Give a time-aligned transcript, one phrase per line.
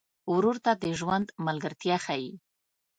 [0.33, 2.31] ورور ته د ژوند ملګرتیا ښيي.